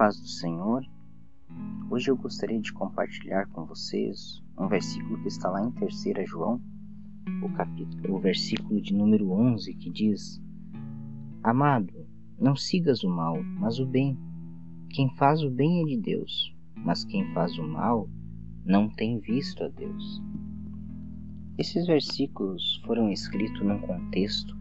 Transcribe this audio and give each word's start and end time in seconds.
paz 0.00 0.18
do 0.18 0.28
Senhor. 0.28 0.82
Hoje 1.90 2.10
eu 2.10 2.16
gostaria 2.16 2.58
de 2.58 2.72
compartilhar 2.72 3.46
com 3.48 3.66
vocês 3.66 4.42
um 4.58 4.66
versículo 4.66 5.20
que 5.20 5.28
está 5.28 5.50
lá 5.50 5.62
em 5.62 5.70
3 5.72 6.26
João, 6.26 6.58
o 7.42 7.50
capítulo, 7.50 8.16
o 8.16 8.18
versículo 8.18 8.80
de 8.80 8.94
número 8.94 9.30
11, 9.30 9.74
que 9.74 9.90
diz: 9.90 10.42
Amado, 11.42 11.92
não 12.38 12.56
sigas 12.56 13.04
o 13.04 13.10
mal, 13.10 13.42
mas 13.42 13.78
o 13.78 13.84
bem. 13.84 14.18
Quem 14.88 15.14
faz 15.16 15.42
o 15.42 15.50
bem 15.50 15.82
é 15.82 15.84
de 15.84 15.98
Deus, 15.98 16.56
mas 16.76 17.04
quem 17.04 17.30
faz 17.34 17.58
o 17.58 17.62
mal 17.62 18.08
não 18.64 18.88
tem 18.88 19.18
visto 19.18 19.64
a 19.64 19.68
Deus. 19.68 20.22
Esses 21.58 21.86
versículos 21.86 22.80
foram 22.86 23.10
escritos 23.10 23.60
num 23.60 23.80
contexto 23.80 24.58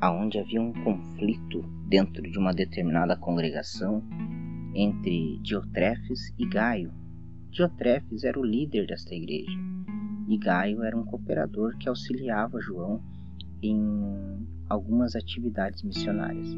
aonde 0.00 0.38
havia 0.38 0.62
um 0.62 0.72
conflito 0.84 1.62
dentro 1.88 2.22
de 2.22 2.38
uma 2.38 2.52
determinada 2.52 3.16
congregação 3.16 4.00
entre 4.76 5.38
Diotrefes 5.38 6.32
e 6.38 6.46
Gaio. 6.46 6.92
Diotrefes 7.50 8.24
era 8.24 8.38
o 8.38 8.44
líder 8.44 8.86
desta 8.86 9.14
igreja 9.14 9.58
e 10.28 10.36
Gaio 10.36 10.82
era 10.82 10.96
um 10.96 11.04
cooperador 11.04 11.76
que 11.78 11.88
auxiliava 11.88 12.60
João 12.60 13.02
em 13.62 13.80
algumas 14.68 15.16
atividades 15.16 15.82
missionárias. 15.82 16.48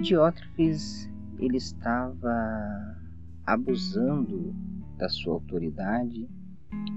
Diótrefes 0.00 1.08
ele 1.38 1.58
estava 1.58 2.32
abusando 3.46 4.54
da 4.96 5.08
sua 5.08 5.34
autoridade, 5.34 6.28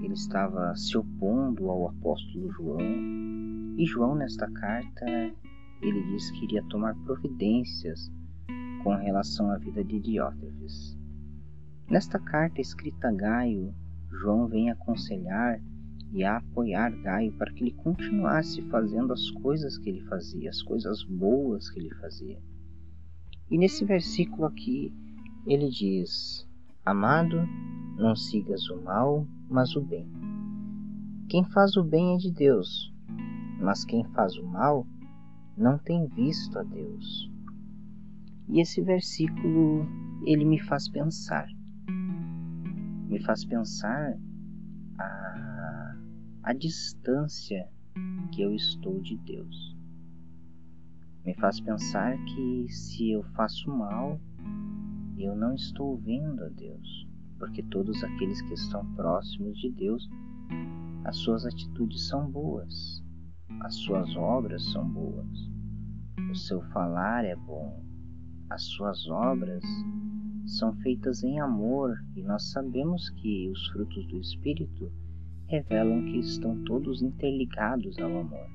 ele 0.02 0.14
estava 0.14 0.75
se 0.75 0.98
opondo 0.98 1.70
ao 1.70 1.89
apóstolo 1.89 2.52
João, 2.52 2.80
e 3.77 3.86
João 3.86 4.16
nesta 4.16 4.50
carta 4.52 5.05
ele 5.81 6.03
diz 6.12 6.31
que 6.31 6.45
iria 6.45 6.64
tomar 6.64 6.95
providências 7.03 8.12
com 8.86 8.94
relação 8.94 9.50
à 9.50 9.58
vida 9.58 9.83
de 9.83 10.00
Diótrefes. 10.00 10.95
Nesta 11.89 12.19
carta 12.19 12.61
escrita 12.61 13.08
a 13.08 13.11
Gaio, 13.11 13.73
João 14.11 14.47
vem 14.47 14.69
aconselhar 14.69 15.59
e 16.11 16.23
a 16.23 16.38
apoiar 16.38 16.91
Gaio 17.02 17.33
para 17.33 17.52
que 17.52 17.63
ele 17.63 17.72
continuasse 17.72 18.61
fazendo 18.69 19.11
as 19.11 19.31
coisas 19.31 19.80
que 19.80 19.89
ele 19.89 20.02
fazia, 20.02 20.52
as 20.52 20.61
coisas 20.61 21.03
boas 21.03 21.67
que 21.72 21.80
ele 21.80 21.95
fazia. 21.95 22.39
E 23.50 23.58
nesse 23.58 23.83
versículo 23.83 24.45
aqui 24.45 24.94
ele 25.47 25.67
diz: 25.67 26.47
Amado, 26.86 27.38
não 27.97 28.16
sigas 28.16 28.69
o 28.69 28.83
mal, 28.83 29.28
mas 29.50 29.75
o 29.75 29.81
bem. 29.81 30.08
Quem 31.28 31.44
faz 31.44 31.75
o 31.75 31.83
bem 31.83 32.13
é 32.13 32.17
de 32.17 32.31
Deus, 32.31 32.94
mas 33.59 33.83
quem 33.83 34.03
faz 34.13 34.38
o 34.38 34.45
mal 34.45 34.86
não 35.58 35.80
tem 35.80 36.06
visto 36.09 36.59
a 36.59 36.61
Deus. 36.61 37.33
E 38.47 38.61
esse 38.61 38.81
versículo 38.81 39.88
ele 40.25 40.45
me 40.45 40.59
faz 40.59 40.89
pensar. 40.89 41.47
Me 43.07 43.19
faz 43.23 43.45
pensar 43.45 44.17
a, 44.99 45.95
a 46.43 46.53
distância 46.53 47.67
que 48.31 48.41
eu 48.41 48.53
estou 48.53 48.99
de 49.01 49.17
Deus. 49.17 49.75
Me 51.25 51.33
faz 51.35 51.59
pensar 51.59 52.17
que 52.25 52.67
se 52.69 53.11
eu 53.11 53.23
faço 53.35 53.69
mal, 53.69 54.19
eu 55.17 55.35
não 55.35 55.55
estou 55.55 55.97
vendo 55.97 56.43
a 56.43 56.49
Deus, 56.49 57.07
porque 57.39 57.63
todos 57.63 58.03
aqueles 58.03 58.41
que 58.41 58.53
estão 58.53 58.85
próximos 58.93 59.57
de 59.59 59.71
Deus, 59.71 60.07
as 61.03 61.17
suas 61.17 61.45
atitudes 61.45 62.07
são 62.07 62.29
boas, 62.29 63.03
as 63.61 63.75
suas 63.75 64.16
obras 64.16 64.63
são 64.71 64.88
boas, 64.88 65.49
o 66.29 66.35
seu 66.35 66.61
falar 66.69 67.23
é 67.25 67.35
bom, 67.35 67.83
as 68.49 68.63
suas 68.63 69.07
obras 69.09 69.63
são 70.45 70.75
feitas 70.78 71.23
em 71.23 71.39
amor 71.39 71.97
e 72.16 72.22
nós 72.22 72.51
sabemos 72.51 73.09
que 73.09 73.50
os 73.50 73.67
frutos 73.69 74.06
do 74.07 74.19
Espírito 74.19 74.91
revelam 75.47 76.06
que 76.06 76.19
estão 76.19 76.63
todos 76.63 77.01
interligados 77.01 77.97
ao 78.00 78.19
amor. 78.19 78.47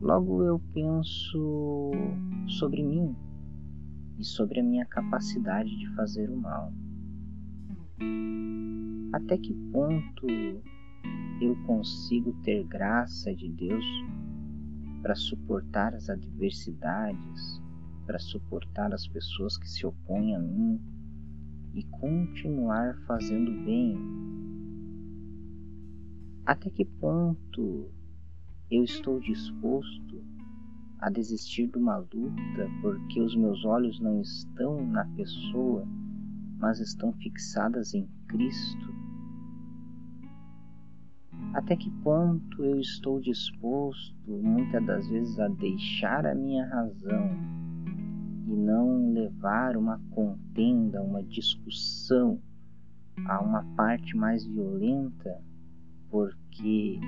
Logo 0.00 0.42
eu 0.42 0.58
penso 0.72 1.90
sobre 2.46 2.82
mim 2.82 3.14
e 4.18 4.24
sobre 4.24 4.60
a 4.60 4.62
minha 4.62 4.84
capacidade 4.86 5.76
de 5.78 5.88
fazer 5.94 6.30
o 6.30 6.36
mal. 6.36 6.72
Até 9.12 9.36
que 9.36 9.52
ponto 9.72 10.26
eu 11.40 11.56
consigo 11.66 12.32
ter 12.42 12.64
graça 12.64 13.34
de 13.34 13.48
Deus 13.48 13.84
para 15.02 15.14
suportar 15.14 15.94
as 15.94 16.08
adversidades, 16.10 17.59
para 18.10 18.18
suportar 18.18 18.92
as 18.92 19.06
pessoas 19.06 19.56
que 19.56 19.70
se 19.70 19.86
opõem 19.86 20.34
a 20.34 20.38
mim 20.40 20.80
e 21.72 21.84
continuar 21.84 22.96
fazendo 23.06 23.52
bem? 23.64 23.96
Até 26.44 26.70
que 26.70 26.84
ponto 26.84 27.88
eu 28.68 28.82
estou 28.82 29.20
disposto 29.20 30.24
a 30.98 31.08
desistir 31.08 31.68
de 31.68 31.78
uma 31.78 31.98
luta 31.98 32.68
porque 32.82 33.20
os 33.20 33.36
meus 33.36 33.64
olhos 33.64 34.00
não 34.00 34.20
estão 34.20 34.84
na 34.84 35.04
pessoa, 35.14 35.86
mas 36.58 36.80
estão 36.80 37.12
fixadas 37.12 37.94
em 37.94 38.08
Cristo? 38.26 38.92
Até 41.54 41.76
que 41.76 41.92
ponto 42.02 42.64
eu 42.64 42.80
estou 42.80 43.20
disposto, 43.20 44.28
muitas 44.28 44.84
das 44.84 45.08
vezes, 45.08 45.38
a 45.38 45.46
deixar 45.46 46.26
a 46.26 46.34
minha 46.34 46.66
razão 46.66 47.59
e 48.50 48.56
não 48.56 49.12
levar 49.12 49.76
uma 49.76 50.00
contenda, 50.10 51.00
uma 51.00 51.22
discussão 51.22 52.40
a 53.24 53.40
uma 53.40 53.62
parte 53.76 54.16
mais 54.16 54.44
violenta, 54.44 55.40
porque 56.10 56.98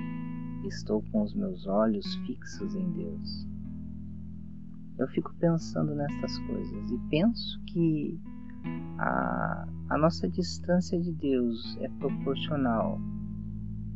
estou 0.63 1.03
com 1.11 1.21
os 1.21 1.33
meus 1.33 1.67
olhos 1.67 2.15
fixos 2.25 2.73
em 2.75 2.89
Deus. 2.93 3.47
Eu 4.97 5.07
fico 5.09 5.33
pensando 5.35 5.93
nessas 5.93 6.39
coisas 6.39 6.91
e 6.91 6.97
penso 7.09 7.59
que 7.65 8.17
a, 8.97 9.67
a 9.89 9.97
nossa 9.97 10.29
distância 10.29 10.97
de 10.97 11.11
Deus 11.11 11.77
é 11.81 11.89
proporcional 11.89 13.01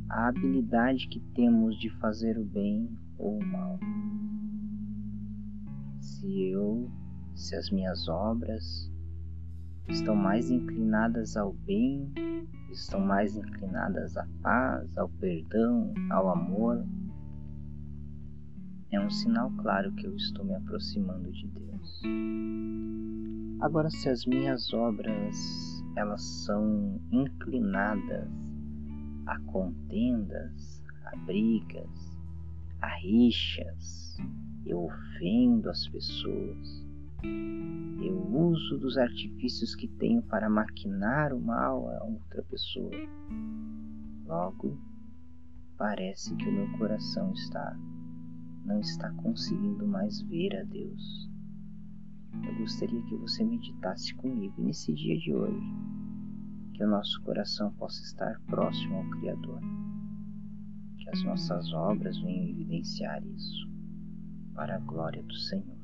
à 0.09 0.27
habilidade 0.27 1.07
que 1.07 1.21
temos 1.33 1.79
de 1.79 1.89
fazer 1.91 2.37
o 2.37 2.43
bem 2.43 2.89
ou 3.17 3.39
o 3.39 3.45
mal. 3.45 3.79
Se 6.01 6.41
eu 6.49 6.91
se 7.37 7.55
as 7.55 7.69
minhas 7.69 8.07
obras 8.09 8.91
estão 9.87 10.15
mais 10.15 10.49
inclinadas 10.49 11.37
ao 11.37 11.53
bem, 11.53 12.11
estão 12.71 12.99
mais 12.99 13.37
inclinadas 13.37 14.17
à 14.17 14.27
paz, 14.41 14.97
ao 14.97 15.07
perdão, 15.07 15.93
ao 16.09 16.29
amor, 16.29 16.83
é 18.91 18.99
um 18.99 19.09
sinal 19.09 19.51
claro 19.57 19.93
que 19.93 20.07
eu 20.07 20.15
estou 20.15 20.43
me 20.43 20.55
aproximando 20.55 21.31
de 21.31 21.47
Deus. 21.47 22.01
Agora, 23.61 23.89
se 23.89 24.09
as 24.09 24.25
minhas 24.25 24.73
obras 24.73 25.83
elas 25.95 26.23
são 26.23 26.99
inclinadas 27.11 28.29
a 29.27 29.39
contendas, 29.41 30.83
a 31.05 31.15
brigas, 31.17 32.17
a 32.81 32.87
rixas, 32.97 34.17
eu 34.65 34.85
ofendo 34.85 35.69
as 35.69 35.87
pessoas, 35.87 36.86
uso 38.57 38.77
dos 38.79 38.97
artifícios 38.97 39.75
que 39.75 39.87
tenho 39.87 40.23
para 40.23 40.49
maquinar 40.49 41.31
o 41.31 41.39
mal 41.39 41.89
a 41.89 42.03
outra 42.03 42.43
pessoa. 42.43 42.91
Logo, 44.25 44.77
parece 45.77 46.35
que 46.35 46.49
o 46.49 46.51
meu 46.51 46.77
coração 46.77 47.31
está 47.33 47.77
não 48.65 48.81
está 48.81 49.09
conseguindo 49.13 49.87
mais 49.87 50.21
ver 50.23 50.53
a 50.57 50.63
Deus. 50.63 51.29
Eu 52.45 52.57
gostaria 52.57 53.01
que 53.03 53.15
você 53.15 53.43
meditasse 53.43 54.13
comigo 54.15 54.61
nesse 54.61 54.93
dia 54.93 55.17
de 55.17 55.33
hoje, 55.33 55.73
que 56.73 56.83
o 56.83 56.89
nosso 56.89 57.21
coração 57.21 57.71
possa 57.75 58.01
estar 58.01 58.41
próximo 58.41 58.97
ao 58.97 59.09
Criador, 59.11 59.61
que 60.97 61.09
as 61.09 61.23
nossas 61.23 61.71
obras 61.71 62.19
venham 62.19 62.49
evidenciar 62.49 63.25
isso, 63.25 63.69
para 64.53 64.75
a 64.75 64.79
glória 64.79 65.23
do 65.23 65.33
Senhor. 65.33 65.77